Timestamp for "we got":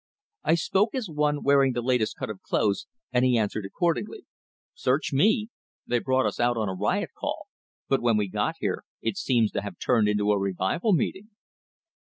8.17-8.55